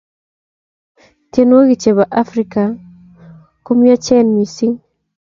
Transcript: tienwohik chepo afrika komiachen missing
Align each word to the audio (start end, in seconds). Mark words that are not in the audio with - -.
tienwohik 1.31 1.79
chepo 1.81 2.03
afrika 2.21 2.61
komiachen 3.65 4.27
missing 4.37 4.75